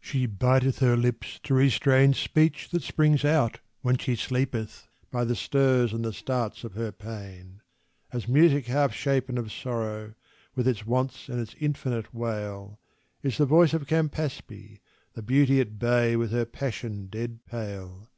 She 0.00 0.26
biteth 0.26 0.80
her 0.80 0.96
lips 0.96 1.38
to 1.44 1.54
restrain 1.54 2.12
Speech 2.12 2.70
that 2.70 2.82
springs 2.82 3.24
out 3.24 3.60
when 3.82 3.96
she 3.96 4.16
sleepeth, 4.16 4.88
by 5.12 5.22
the 5.24 5.36
stirs 5.36 5.92
and 5.92 6.04
the 6.04 6.12
starts 6.12 6.64
of 6.64 6.74
her 6.74 6.90
pain. 6.90 7.60
As 8.12 8.26
music 8.26 8.66
half 8.66 8.92
shapen 8.92 9.38
of 9.38 9.52
sorrow, 9.52 10.14
with 10.56 10.66
its 10.66 10.84
wants 10.84 11.28
and 11.28 11.38
its 11.38 11.54
infinite 11.60 12.12
wail, 12.12 12.80
Is 13.22 13.38
the 13.38 13.46
voice 13.46 13.74
of 13.74 13.86
Campaspe, 13.86 14.80
the 15.12 15.22
beauty 15.22 15.60
at 15.60 15.78
bay 15.78 16.16
with 16.16 16.32
her 16.32 16.46
passion 16.46 17.06
dead 17.06 17.44
pale. 17.46 18.10